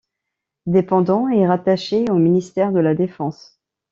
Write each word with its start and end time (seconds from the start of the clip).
Dépendant 0.65 1.29
et 1.29 1.45
rattaché 1.45 2.09
au 2.09 2.15
ministère 2.15 2.71
de 2.71 2.79
la 2.79 2.95
défense. 2.95 3.59